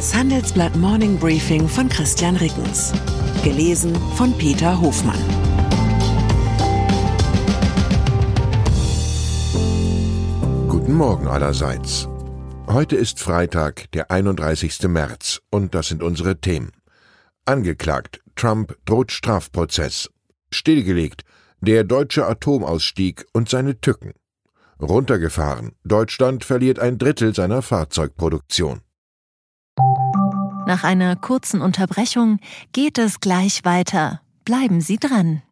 Das 0.00 0.14
Handelsblatt 0.14 0.74
Morning 0.76 1.18
Briefing 1.18 1.68
von 1.68 1.86
Christian 1.90 2.34
Rickens. 2.36 2.90
Gelesen 3.44 3.94
von 4.16 4.32
Peter 4.38 4.80
Hofmann. 4.80 5.20
Guten 10.68 10.94
Morgen 10.94 11.26
allerseits. 11.26 12.08
Heute 12.66 12.96
ist 12.96 13.20
Freitag, 13.20 13.92
der 13.92 14.10
31. 14.10 14.88
März, 14.88 15.42
und 15.50 15.74
das 15.74 15.88
sind 15.88 16.02
unsere 16.02 16.40
Themen. 16.40 16.72
Angeklagt, 17.44 18.22
Trump 18.36 18.78
droht 18.86 19.12
Strafprozess. 19.12 20.08
Stillgelegt, 20.50 21.24
der 21.60 21.84
deutsche 21.84 22.26
Atomausstieg 22.26 23.26
und 23.34 23.50
seine 23.50 23.82
Tücken. 23.82 24.14
Runtergefahren, 24.80 25.72
Deutschland 25.84 26.46
verliert 26.46 26.78
ein 26.78 26.96
Drittel 26.96 27.34
seiner 27.34 27.60
Fahrzeugproduktion. 27.60 28.80
Nach 30.70 30.84
einer 30.84 31.16
kurzen 31.16 31.62
Unterbrechung 31.62 32.38
geht 32.72 32.96
es 32.96 33.18
gleich 33.18 33.64
weiter. 33.64 34.22
Bleiben 34.44 34.80
Sie 34.80 34.98
dran. 34.98 35.42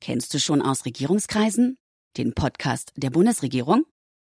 Kennst 0.00 0.34
du 0.34 0.40
schon 0.40 0.62
aus 0.62 0.84
Regierungskreisen? 0.84 1.76
Den 2.16 2.34
Podcast 2.34 2.92
der 2.96 3.10
Bundesregierung? 3.10 3.84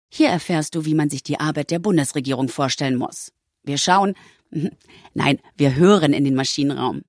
Hier 0.09 0.29
erfährst 0.29 0.73
du, 0.73 0.85
wie 0.85 0.95
man 0.95 1.09
sich 1.09 1.21
die 1.21 1.41
Arbeit 1.41 1.69
der 1.69 1.79
Bundesregierung 1.79 2.47
vorstellen 2.47 2.95
muss. 2.95 3.33
Wir 3.61 3.77
schauen, 3.77 4.13
nein, 5.13 5.37
wir 5.57 5.75
hören 5.75 6.13
in 6.13 6.23
den 6.23 6.35
Maschinenraum. 6.35 7.01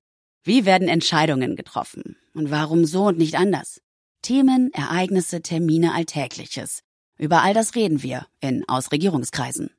Wie 0.43 0.65
werden 0.65 0.89
Entscheidungen 0.89 1.55
getroffen? 1.55 2.17
Und 2.33 2.51
warum 2.51 2.83
so 2.83 3.05
und 3.05 3.17
nicht 3.17 3.35
anders? 3.35 3.79
Themen, 4.21 4.69
Ereignisse, 4.73 5.41
Termine, 5.41 5.93
Alltägliches. 5.93 6.81
Über 7.17 7.41
all 7.41 7.53
das 7.53 7.75
reden 7.75 8.03
wir 8.03 8.27
in 8.41 8.67
Ausregierungskreisen. 8.67 9.69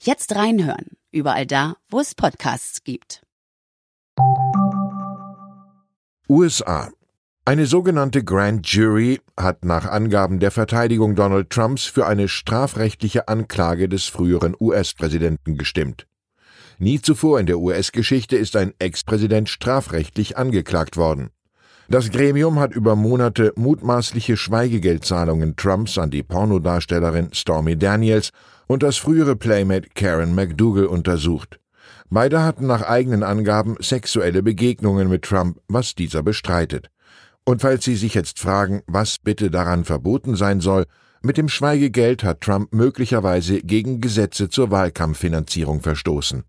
Jetzt 0.00 0.34
reinhören, 0.34 0.96
überall 1.16 1.46
da, 1.46 1.76
wo 1.90 1.98
es 2.00 2.14
Podcasts 2.14 2.84
gibt. 2.84 3.22
USA. 6.28 6.90
Eine 7.44 7.66
sogenannte 7.66 8.24
Grand 8.24 8.66
Jury 8.66 9.20
hat 9.36 9.64
nach 9.64 9.86
Angaben 9.86 10.40
der 10.40 10.50
Verteidigung 10.50 11.14
Donald 11.14 11.50
Trumps 11.50 11.84
für 11.84 12.06
eine 12.06 12.26
strafrechtliche 12.26 13.28
Anklage 13.28 13.88
des 13.88 14.06
früheren 14.06 14.56
US-Präsidenten 14.58 15.56
gestimmt. 15.56 16.08
Nie 16.78 17.00
zuvor 17.00 17.38
in 17.38 17.46
der 17.46 17.58
US-Geschichte 17.58 18.36
ist 18.36 18.56
ein 18.56 18.74
Ex-Präsident 18.80 19.48
strafrechtlich 19.48 20.36
angeklagt 20.36 20.96
worden. 20.96 21.30
Das 21.88 22.10
Gremium 22.10 22.58
hat 22.58 22.74
über 22.74 22.96
Monate 22.96 23.52
mutmaßliche 23.56 24.36
Schweigegeldzahlungen 24.36 25.54
Trumps 25.54 25.98
an 25.98 26.10
die 26.10 26.24
Pornodarstellerin 26.24 27.28
Stormy 27.32 27.78
Daniels 27.78 28.30
und 28.66 28.82
das 28.82 28.96
frühere 28.96 29.36
Playmate 29.36 29.90
Karen 29.94 30.34
McDougal 30.34 30.86
untersucht. 30.86 31.60
Beide 32.10 32.42
hatten 32.42 32.66
nach 32.66 32.82
eigenen 32.82 33.22
Angaben 33.22 33.76
sexuelle 33.78 34.42
Begegnungen 34.42 35.08
mit 35.08 35.22
Trump, 35.22 35.58
was 35.68 35.94
dieser 35.94 36.24
bestreitet. 36.24 36.90
Und 37.44 37.62
falls 37.62 37.84
Sie 37.84 37.94
sich 37.94 38.14
jetzt 38.14 38.40
fragen, 38.40 38.82
was 38.88 39.18
bitte 39.18 39.50
daran 39.50 39.84
verboten 39.84 40.34
sein 40.34 40.60
soll, 40.60 40.86
mit 41.22 41.36
dem 41.36 41.48
Schweigegeld 41.48 42.24
hat 42.24 42.40
Trump 42.40 42.72
möglicherweise 42.72 43.60
gegen 43.60 44.00
Gesetze 44.00 44.48
zur 44.48 44.72
Wahlkampffinanzierung 44.72 45.80
verstoßen. 45.80 46.44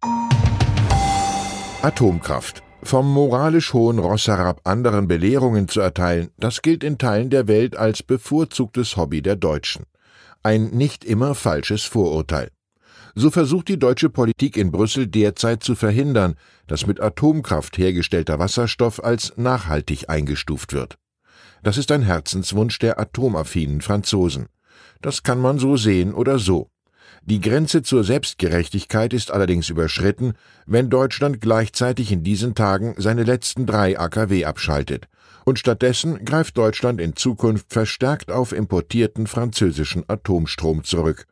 Atomkraft. 1.84 2.64
Vom 2.84 3.12
moralisch 3.12 3.74
hohen 3.74 4.00
Ross 4.00 4.28
herab 4.28 4.62
anderen 4.64 5.08
Belehrungen 5.08 5.68
zu 5.68 5.82
erteilen, 5.82 6.30
das 6.38 6.62
gilt 6.62 6.84
in 6.84 6.98
Teilen 6.98 7.30
der 7.30 7.48
Welt 7.48 7.76
als 7.76 8.04
bevorzugtes 8.04 8.96
Hobby 8.98 9.22
der 9.22 9.36
Deutschen. 9.36 9.86
Ein 10.44 10.70
nicht 10.70 11.04
immer 11.04 11.36
falsches 11.36 11.84
Vorurteil. 11.84 12.50
So 13.16 13.32
versucht 13.32 13.68
die 13.68 13.80
deutsche 13.80 14.10
Politik 14.10 14.58
in 14.58 14.72
Brüssel 14.72 15.08
derzeit 15.08 15.64
zu 15.64 15.74
verhindern, 15.74 16.36
dass 16.68 16.86
mit 16.86 17.02
Atomkraft 17.02 17.78
hergestellter 17.78 18.38
Wasserstoff 18.38 19.04
als 19.04 19.34
nachhaltig 19.38 20.08
eingestuft 20.08 20.72
wird. 20.72 21.00
Das 21.64 21.78
ist 21.78 21.92
ein 21.92 22.04
Herzenswunsch 22.04 22.78
der 22.78 23.00
atomaffinen 23.00 23.82
Franzosen. 23.82 24.46
Das 25.02 25.24
kann 25.24 25.40
man 25.40 25.58
so 25.58 25.78
sehen 25.78 26.14
oder 26.14 26.38
so. 26.38 26.70
Die 27.30 27.42
Grenze 27.42 27.84
zur 27.84 28.06
Selbstgerechtigkeit 28.06 29.12
ist 29.12 29.32
allerdings 29.32 29.68
überschritten, 29.68 30.36
wenn 30.66 30.90
Deutschland 30.90 31.42
gleichzeitig 31.42 32.14
in 32.14 32.24
diesen 32.24 32.56
Tagen 32.56 32.96
seine 32.98 33.24
letzten 33.24 33.66
drei 33.66 34.00
AKW 34.00 34.46
abschaltet, 34.46 35.10
und 35.44 35.60
stattdessen 35.60 36.24
greift 36.24 36.58
Deutschland 36.58 37.02
in 37.02 37.18
Zukunft 37.18 37.74
verstärkt 37.74 38.32
auf 38.32 38.54
importierten 38.54 39.28
französischen 39.28 40.06
Atomstrom 40.08 40.86
zurück. 40.86 41.28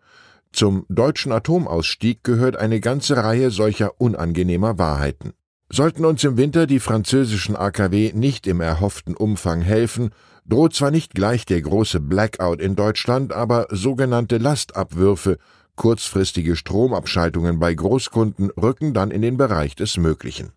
Zum 0.52 0.86
deutschen 0.90 1.32
Atomausstieg 1.32 2.26
gehört 2.26 2.58
eine 2.58 2.82
ganze 2.82 3.16
Reihe 3.16 3.50
solcher 3.50 4.02
unangenehmer 4.02 4.78
Wahrheiten. 4.78 5.32
Sollten 5.72 6.04
uns 6.04 6.26
im 6.26 6.36
Winter 6.36 6.68
die 6.68 6.82
französischen 6.82 7.56
AKW 7.56 8.12
nicht 8.14 8.48
im 8.48 8.60
erhofften 8.60 9.16
Umfang 9.16 9.62
helfen, 9.62 10.10
droht 10.46 10.76
zwar 10.76 10.92
nicht 10.92 11.16
gleich 11.16 11.46
der 11.46 11.62
große 11.62 12.02
Blackout 12.02 12.60
in 12.60 12.76
Deutschland, 12.76 13.32
aber 13.32 13.68
sogenannte 13.72 14.38
Lastabwürfe 14.38 15.38
Kurzfristige 15.76 16.56
Stromabschaltungen 16.56 17.60
bei 17.60 17.74
Großkunden 17.74 18.50
rücken 18.52 18.94
dann 18.94 19.12
in 19.12 19.22
den 19.22 19.38
Bereich 19.38 19.76
des 19.76 19.98
Möglichen. 19.98 20.52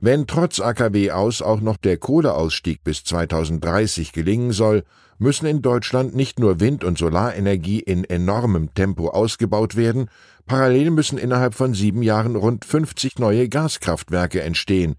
Wenn 0.00 0.26
trotz 0.26 0.60
AKW 0.60 1.12
aus 1.12 1.40
auch 1.40 1.60
noch 1.60 1.76
der 1.76 1.96
Kohleausstieg 1.96 2.84
bis 2.84 3.04
2030 3.04 4.12
gelingen 4.12 4.52
soll, 4.52 4.84
müssen 5.18 5.46
in 5.46 5.62
Deutschland 5.62 6.14
nicht 6.14 6.38
nur 6.38 6.60
Wind- 6.60 6.84
und 6.84 6.98
Solarenergie 6.98 7.80
in 7.80 8.04
enormem 8.04 8.74
Tempo 8.74 9.08
ausgebaut 9.08 9.76
werden, 9.76 10.10
parallel 10.46 10.90
müssen 10.90 11.16
innerhalb 11.16 11.54
von 11.54 11.72
sieben 11.72 12.02
Jahren 12.02 12.36
rund 12.36 12.64
50 12.64 13.18
neue 13.18 13.48
Gaskraftwerke 13.48 14.42
entstehen. 14.42 14.96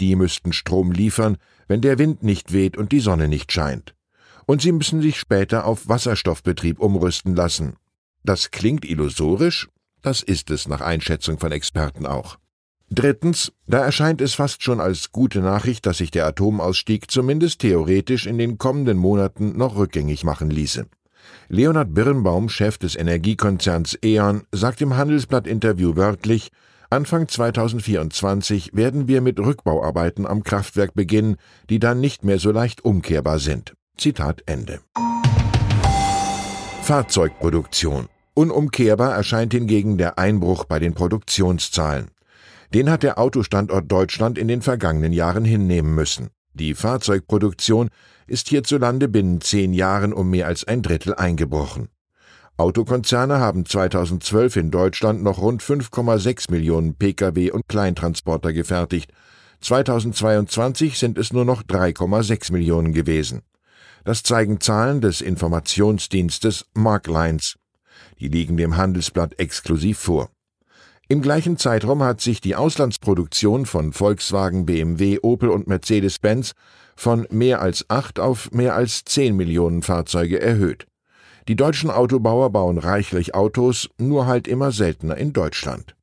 Die 0.00 0.16
müssten 0.16 0.52
Strom 0.52 0.90
liefern, 0.90 1.36
wenn 1.68 1.80
der 1.80 1.98
Wind 1.98 2.22
nicht 2.22 2.52
weht 2.52 2.76
und 2.76 2.92
die 2.92 3.00
Sonne 3.00 3.28
nicht 3.28 3.52
scheint. 3.52 3.94
Und 4.46 4.62
sie 4.62 4.72
müssen 4.72 5.02
sich 5.02 5.18
später 5.18 5.66
auf 5.66 5.88
Wasserstoffbetrieb 5.88 6.80
umrüsten 6.80 7.36
lassen. 7.36 7.76
Das 8.24 8.50
klingt 8.50 8.84
illusorisch, 8.84 9.68
das 10.02 10.22
ist 10.22 10.50
es 10.50 10.68
nach 10.68 10.80
Einschätzung 10.80 11.38
von 11.38 11.52
Experten 11.52 12.06
auch. 12.06 12.38
Drittens, 12.90 13.52
da 13.66 13.84
erscheint 13.84 14.20
es 14.20 14.34
fast 14.34 14.62
schon 14.62 14.80
als 14.80 15.12
gute 15.12 15.40
Nachricht, 15.40 15.84
dass 15.84 15.98
sich 15.98 16.10
der 16.10 16.26
Atomausstieg 16.26 17.10
zumindest 17.10 17.60
theoretisch 17.60 18.26
in 18.26 18.38
den 18.38 18.56
kommenden 18.56 18.96
Monaten 18.96 19.56
noch 19.56 19.76
rückgängig 19.76 20.24
machen 20.24 20.50
ließe. 20.50 20.86
Leonhard 21.48 21.92
Birnbaum, 21.92 22.48
Chef 22.48 22.78
des 22.78 22.96
Energiekonzerns 22.96 23.98
E.ON, 24.02 24.44
sagt 24.52 24.80
im 24.80 24.96
Handelsblatt-Interview 24.96 25.96
wörtlich, 25.96 26.50
Anfang 26.90 27.28
2024 27.28 28.70
werden 28.74 29.08
wir 29.08 29.20
mit 29.20 29.38
Rückbauarbeiten 29.38 30.26
am 30.26 30.42
Kraftwerk 30.42 30.94
beginnen, 30.94 31.36
die 31.68 31.78
dann 31.78 32.00
nicht 32.00 32.24
mehr 32.24 32.38
so 32.38 32.50
leicht 32.50 32.82
umkehrbar 32.82 33.38
sind. 33.38 33.74
Zitat 33.98 34.42
Ende. 34.46 34.80
Fahrzeugproduktion. 36.88 38.08
Unumkehrbar 38.32 39.14
erscheint 39.14 39.52
hingegen 39.52 39.98
der 39.98 40.18
Einbruch 40.18 40.64
bei 40.64 40.78
den 40.78 40.94
Produktionszahlen. 40.94 42.06
Den 42.72 42.88
hat 42.88 43.02
der 43.02 43.18
Autostandort 43.18 43.92
Deutschland 43.92 44.38
in 44.38 44.48
den 44.48 44.62
vergangenen 44.62 45.12
Jahren 45.12 45.44
hinnehmen 45.44 45.94
müssen. 45.94 46.28
Die 46.54 46.72
Fahrzeugproduktion 46.72 47.90
ist 48.26 48.48
hierzulande 48.48 49.06
binnen 49.06 49.42
zehn 49.42 49.74
Jahren 49.74 50.14
um 50.14 50.30
mehr 50.30 50.46
als 50.46 50.66
ein 50.66 50.80
Drittel 50.80 51.14
eingebrochen. 51.14 51.88
Autokonzerne 52.56 53.38
haben 53.38 53.66
2012 53.66 54.56
in 54.56 54.70
Deutschland 54.70 55.22
noch 55.22 55.42
rund 55.42 55.62
5,6 55.62 56.50
Millionen 56.50 56.94
Pkw 56.94 57.50
und 57.50 57.68
Kleintransporter 57.68 58.54
gefertigt. 58.54 59.12
2022 59.60 60.98
sind 60.98 61.18
es 61.18 61.34
nur 61.34 61.44
noch 61.44 61.62
3,6 61.64 62.50
Millionen 62.50 62.94
gewesen. 62.94 63.42
Das 64.04 64.22
zeigen 64.22 64.60
Zahlen 64.60 65.00
des 65.00 65.20
Informationsdienstes 65.20 66.66
Marklines. 66.74 67.56
Die 68.20 68.28
liegen 68.28 68.56
dem 68.56 68.76
Handelsblatt 68.76 69.38
exklusiv 69.38 69.98
vor. 69.98 70.30
Im 71.10 71.22
gleichen 71.22 71.56
Zeitraum 71.56 72.02
hat 72.02 72.20
sich 72.20 72.40
die 72.40 72.54
Auslandsproduktion 72.54 73.64
von 73.64 73.94
Volkswagen, 73.94 74.66
BMW, 74.66 75.18
Opel 75.22 75.48
und 75.48 75.66
Mercedes-Benz 75.66 76.52
von 76.96 77.26
mehr 77.30 77.62
als 77.62 77.86
acht 77.88 78.20
auf 78.20 78.50
mehr 78.50 78.74
als 78.74 79.04
zehn 79.04 79.34
Millionen 79.34 79.82
Fahrzeuge 79.82 80.40
erhöht. 80.40 80.86
Die 81.48 81.56
deutschen 81.56 81.90
Autobauer 81.90 82.50
bauen 82.50 82.76
reichlich 82.76 83.34
Autos, 83.34 83.88
nur 83.96 84.26
halt 84.26 84.46
immer 84.46 84.70
seltener 84.70 85.16
in 85.16 85.32
Deutschland. 85.32 85.94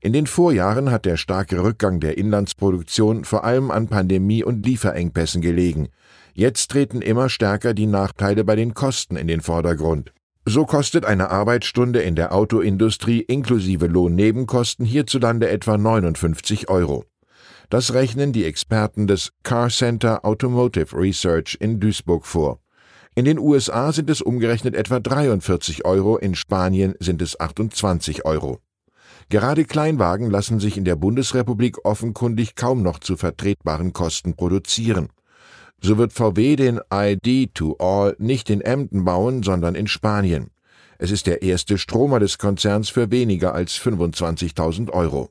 In 0.00 0.14
den 0.14 0.26
Vorjahren 0.26 0.90
hat 0.90 1.04
der 1.04 1.18
starke 1.18 1.62
Rückgang 1.62 2.00
der 2.00 2.16
Inlandsproduktion 2.16 3.26
vor 3.26 3.44
allem 3.44 3.70
an 3.70 3.88
Pandemie 3.88 4.42
und 4.42 4.64
Lieferengpässen 4.64 5.42
gelegen. 5.42 5.88
Jetzt 6.34 6.70
treten 6.70 7.02
immer 7.02 7.28
stärker 7.28 7.74
die 7.74 7.86
Nachteile 7.86 8.44
bei 8.44 8.56
den 8.56 8.74
Kosten 8.74 9.16
in 9.16 9.26
den 9.26 9.40
Vordergrund. 9.40 10.12
So 10.46 10.64
kostet 10.64 11.04
eine 11.04 11.30
Arbeitsstunde 11.30 12.00
in 12.00 12.16
der 12.16 12.34
Autoindustrie 12.34 13.20
inklusive 13.20 13.86
Lohnnebenkosten 13.86 14.86
hierzulande 14.86 15.48
etwa 15.48 15.76
59 15.76 16.68
Euro. 16.68 17.04
Das 17.68 17.94
rechnen 17.94 18.32
die 18.32 18.44
Experten 18.44 19.06
des 19.06 19.32
Car 19.42 19.68
Center 19.68 20.24
Automotive 20.24 20.96
Research 20.96 21.56
in 21.60 21.78
Duisburg 21.78 22.26
vor. 22.26 22.58
In 23.14 23.24
den 23.24 23.38
USA 23.38 23.92
sind 23.92 24.08
es 24.08 24.22
umgerechnet 24.22 24.74
etwa 24.74 24.98
43 24.98 25.84
Euro, 25.84 26.16
in 26.16 26.34
Spanien 26.34 26.94
sind 27.00 27.22
es 27.22 27.38
28 27.38 28.24
Euro. 28.24 28.58
Gerade 29.28 29.64
Kleinwagen 29.64 30.30
lassen 30.30 30.58
sich 30.58 30.76
in 30.76 30.84
der 30.84 30.96
Bundesrepublik 30.96 31.84
offenkundig 31.84 32.56
kaum 32.56 32.82
noch 32.82 32.98
zu 32.98 33.16
vertretbaren 33.16 33.92
Kosten 33.92 34.34
produzieren. 34.34 35.08
So 35.82 35.96
wird 35.96 36.12
VW 36.12 36.56
den 36.56 36.80
ID 36.92 37.54
to 37.54 37.76
All 37.78 38.14
nicht 38.18 38.50
in 38.50 38.60
Emden 38.60 39.06
bauen, 39.06 39.42
sondern 39.42 39.74
in 39.74 39.86
Spanien. 39.86 40.50
Es 40.98 41.10
ist 41.10 41.26
der 41.26 41.40
erste 41.40 41.78
Stromer 41.78 42.20
des 42.20 42.36
Konzerns 42.36 42.90
für 42.90 43.10
weniger 43.10 43.54
als 43.54 43.80
25.000 43.80 44.90
Euro. 44.90 45.30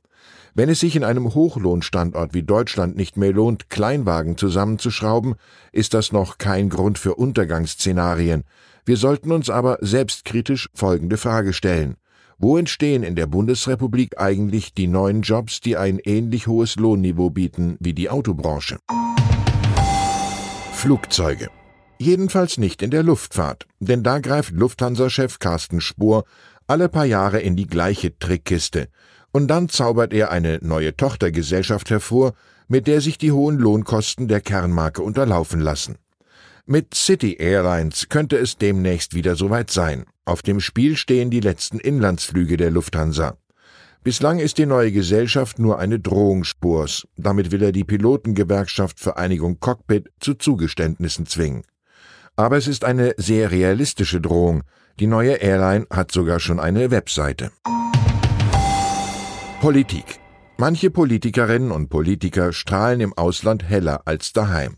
Wenn 0.56 0.70
es 0.70 0.80
sich 0.80 0.96
in 0.96 1.04
einem 1.04 1.36
Hochlohnstandort 1.36 2.34
wie 2.34 2.42
Deutschland 2.42 2.98
nicht 2.98 3.16
mehr 3.16 3.32
lohnt, 3.32 3.70
Kleinwagen 3.70 4.38
zusammenzuschrauben, 4.38 5.36
ist 5.72 5.94
das 5.94 6.12
noch 6.12 6.40
kein 6.40 6.70
Grund 6.70 6.98
für 6.98 7.14
Untergangsszenarien. 7.14 8.44
Wir 8.86 8.98
sollten 8.98 9.32
uns 9.32 9.52
aber 9.52 9.78
selbstkritisch 9.82 10.70
folgende 10.74 11.18
Frage 11.18 11.54
stellen. 11.54 11.98
Wo 12.40 12.58
entstehen 12.58 13.04
in 13.04 13.16
der 13.16 13.28
Bundesrepublik 13.28 14.20
eigentlich 14.20 14.74
die 14.74 14.88
neuen 14.88 15.22
Jobs, 15.22 15.62
die 15.62 15.78
ein 15.78 16.00
ähnlich 16.00 16.48
hohes 16.48 16.78
Lohnniveau 16.78 17.30
bieten 17.30 17.78
wie 17.80 17.94
die 17.94 18.10
Autobranche? 18.10 18.80
Flugzeuge. 20.80 21.50
Jedenfalls 21.98 22.58
nicht 22.58 22.82
in 22.82 22.90
der 22.90 23.04
Luftfahrt, 23.04 23.68
denn 23.82 24.02
da 24.02 24.20
greift 24.20 24.54
Lufthansa-Chef 24.54 25.38
Carsten 25.38 25.82
Spohr 25.82 26.24
alle 26.68 26.88
paar 26.88 27.04
Jahre 27.04 27.42
in 27.42 27.58
die 27.58 27.68
gleiche 27.68 28.18
Trickkiste. 28.18 28.88
Und 29.34 29.50
dann 29.50 29.68
zaubert 29.68 30.14
er 30.14 30.32
eine 30.32 30.60
neue 30.62 30.96
Tochtergesellschaft 30.96 31.90
hervor, 31.90 32.32
mit 32.70 32.88
der 32.88 33.02
sich 33.02 33.18
die 33.18 33.34
hohen 33.34 33.58
Lohnkosten 33.58 34.30
der 34.30 34.40
Kernmarke 34.40 35.02
unterlaufen 35.02 35.60
lassen. 35.60 35.98
Mit 36.66 36.94
City 36.96 37.34
Airlines 37.34 38.08
könnte 38.08 38.38
es 38.38 38.56
demnächst 38.56 39.14
wieder 39.14 39.36
soweit 39.36 39.72
sein. 39.72 40.06
Auf 40.24 40.44
dem 40.44 40.62
Spiel 40.62 40.96
stehen 40.96 41.30
die 41.30 41.42
letzten 41.42 41.80
Inlandsflüge 41.80 42.56
der 42.56 42.72
Lufthansa. 42.72 43.36
Bislang 44.02 44.40
ist 44.40 44.58
die 44.58 44.66
neue 44.66 44.94
Gesellschaft 44.94 45.60
nur 45.60 45.78
eine 45.78 46.00
Drohung 46.00 46.46
Spurs. 46.46 47.06
Damit 47.18 47.52
will 47.52 47.62
er 47.62 47.74
die 47.74 47.84
Pilotengewerkschaft 47.84 48.98
Vereinigung 48.98 49.60
Cockpit 49.60 50.10
zu 50.22 50.36
Zugeständnissen 50.36 51.26
zwingen. 51.26 51.64
Aber 52.38 52.56
es 52.56 52.68
ist 52.68 52.86
eine 52.86 53.14
sehr 53.18 53.52
realistische 53.52 54.22
Drohung. 54.22 54.64
Die 55.02 55.08
neue 55.08 55.34
Airline 55.34 55.86
hat 55.90 56.14
sogar 56.14 56.40
schon 56.40 56.62
eine 56.62 56.92
Webseite. 56.92 57.52
Politik. 59.60 60.20
Manche 60.58 60.92
Politikerinnen 60.92 61.72
und 61.72 61.90
Politiker 61.90 62.54
strahlen 62.54 63.02
im 63.02 63.14
Ausland 63.18 63.64
heller 63.64 64.04
als 64.06 64.32
daheim. 64.32 64.78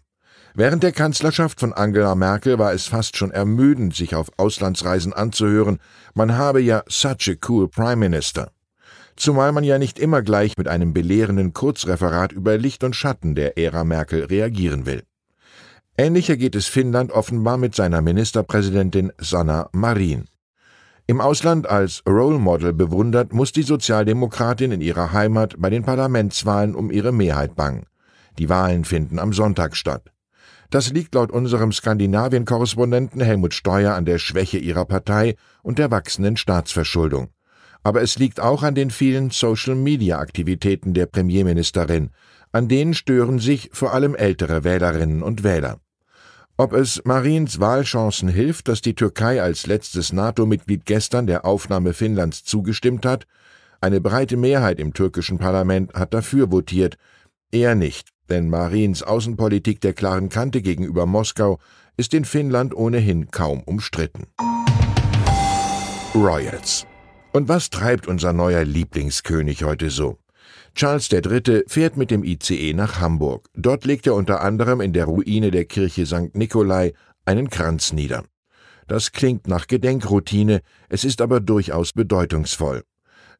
Während 0.56 0.82
der 0.82 0.92
Kanzlerschaft 0.94 1.60
von 1.60 1.74
Angela 1.74 2.16
Merkel 2.16 2.58
war 2.58 2.74
es 2.74 2.88
fast 2.88 3.16
schon 3.16 3.30
ermüdend, 3.30 3.96
sich 3.96 4.16
auf 4.16 4.32
Auslandsreisen 4.38 5.14
anzuhören, 5.14 5.78
man 6.16 6.36
habe 6.36 6.60
ja 6.60 6.82
such 6.88 7.30
a 7.30 7.36
cool 7.48 7.70
Prime 7.70 7.98
Minister. 7.98 8.52
Zumal 9.22 9.52
man 9.52 9.64
ja 9.64 9.78
nicht 9.78 10.00
immer 10.00 10.24
gleich 10.24 10.58
mit 10.58 10.68
einem 10.68 10.94
belehrenden 10.94 11.54
Kurzreferat 11.54 12.32
über 12.32 12.58
Licht 12.58 12.84
und 12.84 12.96
Schatten 12.96 13.36
der 13.36 13.56
Ära 13.56 13.84
Merkel 13.84 14.24
reagieren 14.24 14.88
will. 14.88 15.04
Ähnlicher 15.96 16.38
geht 16.38 16.56
es 16.56 16.66
Finnland 16.66 17.12
offenbar 17.12 17.58
mit 17.58 17.76
seiner 17.76 18.02
Ministerpräsidentin 18.02 19.12
Sanna 19.20 19.70
Marin. 19.74 20.26
Im 21.06 21.22
Ausland 21.22 21.70
als 21.70 22.02
Role 22.10 22.40
Model 22.40 22.74
bewundert, 22.74 23.32
muss 23.32 23.52
die 23.52 23.62
Sozialdemokratin 23.62 24.72
in 24.72 24.82
ihrer 24.82 25.14
Heimat 25.14 25.54
bei 25.60 25.70
den 25.70 25.84
Parlamentswahlen 25.84 26.74
um 26.74 26.90
ihre 26.90 27.12
Mehrheit 27.12 27.56
bangen. 27.56 27.86
Die 28.40 28.50
Wahlen 28.50 28.86
finden 28.86 29.20
am 29.20 29.34
Sonntag 29.34 29.76
statt. 29.76 30.12
Das 30.72 30.90
liegt 30.90 31.14
laut 31.14 31.32
unserem 31.32 31.72
Skandinavien-Korrespondenten 31.72 33.22
Helmut 33.22 33.54
Steuer 33.54 33.94
an 33.94 34.06
der 34.06 34.18
Schwäche 34.18 34.58
ihrer 34.58 34.86
Partei 34.86 35.36
und 35.62 35.78
der 35.78 35.92
wachsenden 35.92 36.38
Staatsverschuldung. 36.38 37.30
Aber 37.83 38.01
es 38.01 38.18
liegt 38.19 38.39
auch 38.39 38.63
an 38.63 38.75
den 38.75 38.92
vielen 38.92 39.31
Social-Media-Aktivitäten 39.31 40.94
der 40.94 41.07
Premierministerin, 41.07 42.12
an 42.51 42.68
denen 42.68 42.94
stören 42.94 43.39
sich 43.39 43.69
vor 43.74 43.94
allem 43.94 44.16
ältere 44.16 44.63
Wählerinnen 44.63 45.24
und 45.24 45.44
Wähler. 45.44 45.80
Ob 46.57 46.74
es 46.74 47.01
Marins 47.06 47.60
Wahlchancen 47.60 48.30
hilft, 48.30 48.68
dass 48.68 48.81
die 48.81 48.94
Türkei 48.94 49.42
als 49.42 49.66
letztes 49.66 50.13
NATO-Mitglied 50.13 50.86
gestern 50.86 51.25
der 51.25 51.45
Aufnahme 51.45 51.94
Finnlands 51.94 52.44
zugestimmt 52.44 53.06
hat, 53.06 53.25
eine 53.80 54.00
breite 54.00 54.38
Mehrheit 54.38 54.80
im 54.80 54.94
türkischen 54.94 55.39
Parlament 55.39 55.94
hat 55.95 56.13
dafür 56.13 56.51
votiert, 56.51 56.98
eher 57.51 57.74
nicht, 57.74 58.10
denn 58.30 58.48
Marins 58.48 59.01
Außenpolitik 59.01 59.81
der 59.81 59.94
klaren 59.94 60.30
Kante 60.30 60.62
gegenüber 60.62 61.07
Moskau 61.07 61.57
ist 61.98 62.13
in 62.13 62.25
Finnland 62.25 62.75
ohnehin 62.75 63.31
kaum 63.31 63.62
umstritten. 63.63 64.27
Royals. 66.13 66.86
Und 67.33 67.48
was 67.48 67.69
treibt 67.69 68.07
unser 68.07 68.33
neuer 68.33 68.66
Lieblingskönig 68.66 69.63
heute 69.63 69.89
so? 69.89 70.18
Charles 70.75 71.10
III. 71.12 71.63
fährt 71.66 71.95
mit 71.95 72.12
dem 72.12 72.25
ICE 72.25 72.74
nach 72.74 73.00
Hamburg. 73.00 73.48
Dort 73.56 73.86
legt 73.86 74.06
er 74.06 74.16
unter 74.16 74.42
anderem 74.42 74.81
in 74.81 74.92
der 74.92 75.06
Ruine 75.06 75.50
der 75.50 75.63
Kirche 75.63 76.06
St. 76.06 76.36
Nikolai 76.36 76.94
einen 77.24 77.50
Kranz 77.50 77.94
nieder. 77.94 78.25
Das 78.88 79.13
klingt 79.13 79.48
nach 79.48 79.68
Gedenkroutine, 79.68 80.62
es 80.89 81.06
ist 81.06 81.22
aber 81.22 81.39
durchaus 81.39 81.94
bedeutungsvoll. 81.94 82.83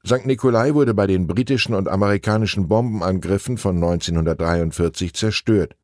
St. 0.06 0.26
Nikolai 0.26 0.74
wurde 0.74 0.94
bei 0.94 1.06
den 1.06 1.28
britischen 1.28 1.76
und 1.76 1.90
amerikanischen 1.90 2.70
Bombenangriffen 2.70 3.58
von 3.58 3.76
1943 3.76 5.14
zerstört. 5.14 5.76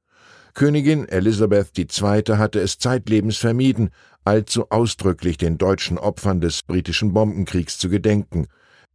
Königin 0.53 1.07
Elisabeth 1.07 1.77
II. 1.77 2.37
hatte 2.37 2.59
es 2.59 2.79
zeitlebens 2.79 3.37
vermieden, 3.37 3.89
allzu 4.27 4.69
ausdrücklich 4.71 5.37
den 5.37 5.57
deutschen 5.57 5.97
Opfern 5.97 6.41
des 6.41 6.61
britischen 6.61 7.13
Bombenkriegs 7.13 7.77
zu 7.77 7.89
gedenken, 7.89 8.47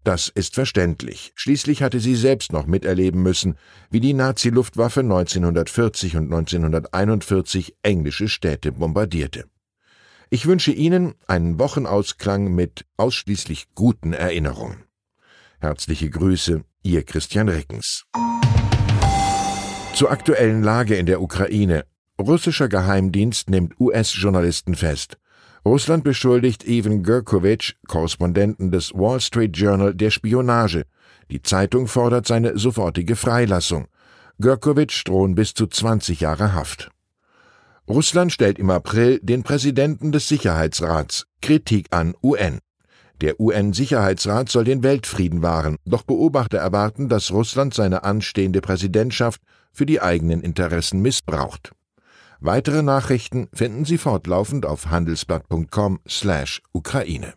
das 0.04 0.28
ist 0.28 0.54
verständlich. 0.54 1.32
Schließlich 1.36 1.82
hatte 1.82 2.00
sie 2.00 2.16
selbst 2.16 2.52
noch 2.52 2.66
miterleben 2.66 3.22
müssen, 3.22 3.56
wie 3.90 4.00
die 4.00 4.12
Nazi-Luftwaffe 4.12 5.00
1940 5.00 6.16
und 6.16 6.24
1941 6.24 7.76
englische 7.82 8.28
Städte 8.28 8.72
bombardierte. 8.72 9.44
Ich 10.28 10.46
wünsche 10.46 10.72
Ihnen 10.72 11.14
einen 11.26 11.58
Wochenausklang 11.58 12.54
mit 12.54 12.84
ausschließlich 12.96 13.68
guten 13.74 14.12
Erinnerungen. 14.12 14.84
Herzliche 15.60 16.10
Grüße, 16.10 16.62
Ihr 16.82 17.04
Christian 17.04 17.48
Reckens. 17.48 18.04
Zur 19.94 20.10
aktuellen 20.10 20.62
Lage 20.62 20.96
in 20.96 21.06
der 21.06 21.22
Ukraine. 21.22 21.84
Russischer 22.20 22.68
Geheimdienst 22.68 23.50
nimmt 23.50 23.78
US-Journalisten 23.80 24.74
fest. 24.74 25.18
Russland 25.64 26.02
beschuldigt 26.02 26.66
Ivan 26.66 27.04
Gerkovich, 27.04 27.76
Korrespondenten 27.86 28.72
des 28.72 28.92
Wall 28.94 29.20
Street 29.20 29.56
Journal, 29.56 29.94
der 29.94 30.10
Spionage. 30.10 30.84
Die 31.30 31.40
Zeitung 31.40 31.86
fordert 31.86 32.26
seine 32.26 32.58
sofortige 32.58 33.14
Freilassung. 33.14 33.86
Gerkovich 34.40 35.04
drohen 35.04 35.36
bis 35.36 35.54
zu 35.54 35.68
20 35.68 36.20
Jahre 36.20 36.52
Haft. 36.52 36.90
Russland 37.88 38.32
stellt 38.32 38.58
im 38.58 38.70
April 38.70 39.20
den 39.22 39.44
Präsidenten 39.44 40.10
des 40.10 40.26
Sicherheitsrats 40.26 41.26
Kritik 41.40 41.86
an 41.90 42.14
UN. 42.24 42.58
Der 43.20 43.38
UN-Sicherheitsrat 43.38 44.48
soll 44.48 44.64
den 44.64 44.82
Weltfrieden 44.82 45.42
wahren, 45.42 45.76
doch 45.84 46.02
Beobachter 46.02 46.58
erwarten, 46.58 47.08
dass 47.08 47.30
Russland 47.30 47.72
seine 47.72 48.02
anstehende 48.02 48.60
Präsidentschaft 48.60 49.40
für 49.72 49.86
die 49.86 50.00
eigenen 50.00 50.40
Interessen 50.40 51.00
missbraucht. 51.02 51.72
Weitere 52.44 52.82
Nachrichten 52.82 53.46
finden 53.54 53.84
Sie 53.84 53.98
fortlaufend 53.98 54.66
auf 54.66 54.86
handelsblatt.com/Ukraine. 54.86 57.34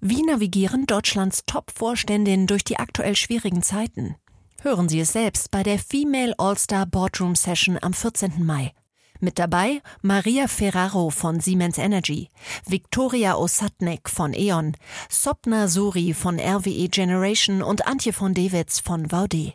Wie 0.00 0.22
navigieren 0.22 0.86
Deutschlands 0.86 1.42
Top-Vorständinnen 1.46 2.46
durch 2.46 2.62
die 2.62 2.78
aktuell 2.78 3.16
schwierigen 3.16 3.64
Zeiten? 3.64 4.14
Hören 4.62 4.88
Sie 4.88 5.00
es 5.00 5.12
selbst 5.12 5.50
bei 5.50 5.64
der 5.64 5.80
Female 5.80 6.34
All-Star 6.38 6.86
Boardroom 6.86 7.34
Session 7.34 7.78
am 7.82 7.92
14. 7.92 8.46
Mai. 8.46 8.70
Mit 9.18 9.40
dabei 9.40 9.82
Maria 10.02 10.46
Ferraro 10.46 11.10
von 11.10 11.40
Siemens 11.40 11.78
Energy, 11.78 12.30
Viktoria 12.64 13.34
Osatnek 13.34 14.08
von 14.08 14.32
E.ON, 14.32 14.76
Sopna 15.08 15.66
Suri 15.66 16.14
von 16.14 16.38
RWE 16.38 16.88
Generation 16.90 17.62
und 17.62 17.88
Antje 17.88 18.12
von 18.12 18.34
Dewitz 18.34 18.78
von 18.78 19.10
Vaude. 19.10 19.54